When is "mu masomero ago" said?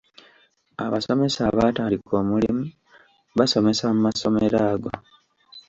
3.93-4.91